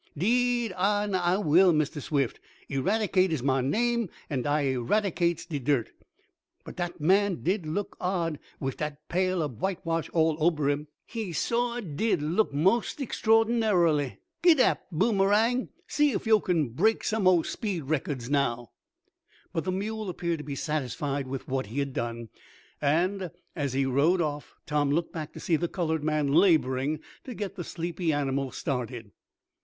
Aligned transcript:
"Deed 0.17 0.71
an' 0.71 1.13
I 1.13 1.37
will, 1.37 1.71
Mistah 1.73 2.01
Swift. 2.01 2.39
Eradicate 2.69 3.31
is 3.31 3.43
mah 3.43 3.61
name, 3.61 4.09
an' 4.31 4.47
I 4.47 4.61
eradicates 4.73 5.45
de 5.45 5.59
dirt. 5.59 5.91
But 6.65 6.77
dat 6.77 6.99
man 6.99 7.33
such 7.35 7.43
did 7.43 7.65
look 7.67 7.97
odd, 8.01 8.39
wif 8.59 8.77
dat 8.77 9.07
pail 9.09 9.43
ob 9.43 9.59
whitewash 9.59 10.09
all 10.09 10.37
ober 10.39 10.71
him. 10.71 10.87
He 11.05 11.33
suah 11.33 11.81
did 11.81 12.19
look 12.23 12.51
most 12.51 12.99
extraordinarily. 12.99 14.17
Gidap, 14.41 14.79
Boomerang. 14.91 15.69
See 15.85 16.13
if 16.13 16.25
yo' 16.25 16.39
can 16.39 16.69
break 16.69 17.03
some 17.03 17.25
mo' 17.25 17.43
speed 17.43 17.83
records 17.83 18.27
now." 18.27 18.71
But 19.53 19.65
the 19.65 19.71
mule 19.71 20.09
appeared 20.09 20.39
to 20.39 20.43
be 20.43 20.55
satisfied 20.55 21.27
with 21.27 21.47
what 21.47 21.67
he 21.67 21.77
had 21.77 21.93
done, 21.93 22.29
and, 22.81 23.29
as 23.55 23.73
he 23.73 23.85
rode 23.85 24.19
off, 24.19 24.55
Tom 24.65 24.89
looked 24.89 25.13
back 25.13 25.31
to 25.33 25.39
see 25.39 25.57
the 25.57 25.67
colored 25.67 26.03
man 26.03 26.33
laboring 26.33 27.01
to 27.23 27.35
get 27.35 27.55
the 27.55 27.63
sleepy, 27.63 28.11
animal 28.11 28.51
started. 28.51 29.11